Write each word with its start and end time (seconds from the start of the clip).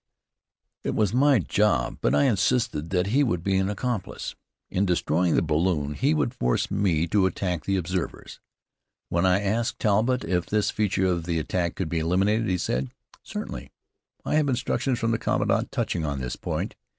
It 0.83 0.95
was 0.95 1.13
my 1.13 1.37
job, 1.37 1.99
but 2.01 2.15
I 2.15 2.23
insisted 2.23 2.89
that 2.89 3.05
he 3.13 3.23
would 3.23 3.43
be 3.43 3.55
an 3.57 3.69
accomplice. 3.69 4.33
In 4.71 4.83
destroying 4.83 5.35
the 5.35 5.43
balloon, 5.43 5.93
he 5.93 6.15
would 6.15 6.33
force 6.33 6.71
me 6.71 7.05
to 7.09 7.27
attack 7.27 7.65
the 7.65 7.77
observers. 7.77 8.39
When 9.09 9.27
I 9.27 9.41
asked 9.43 9.77
Talbott 9.77 10.23
if 10.25 10.47
this 10.47 10.71
feature 10.71 11.05
of 11.05 11.27
the 11.27 11.37
attack 11.37 11.75
could 11.75 11.87
be 11.87 11.99
eliminated 11.99 12.49
he 12.49 12.57
said: 12.57 12.89
"Certainly. 13.21 13.69
I 14.25 14.33
have 14.37 14.49
instructions 14.49 14.97
from 14.97 15.11
the 15.11 15.19
commandant 15.19 15.71
touching 15.71 16.03
on 16.03 16.19
this 16.19 16.35
point. 16.35 16.73